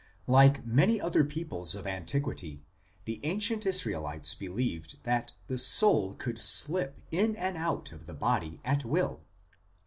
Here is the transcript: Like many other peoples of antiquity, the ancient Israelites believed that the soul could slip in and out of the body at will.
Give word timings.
Like 0.25 0.65
many 0.65 0.99
other 0.99 1.23
peoples 1.23 1.75
of 1.75 1.85
antiquity, 1.85 2.63
the 3.05 3.19
ancient 3.23 3.67
Israelites 3.67 4.33
believed 4.33 4.97
that 5.03 5.33
the 5.45 5.59
soul 5.59 6.15
could 6.15 6.39
slip 6.39 7.03
in 7.11 7.35
and 7.35 7.55
out 7.55 7.91
of 7.91 8.07
the 8.07 8.15
body 8.15 8.59
at 8.65 8.83
will. 8.83 9.21